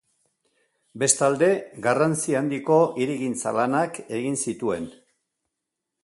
Bestalde, 1.01 1.49
garrantzi 1.87 2.37
handiko 2.39 2.77
hirigintza-lanak 3.03 3.99
egin 4.21 4.39
zituen. 4.47 4.89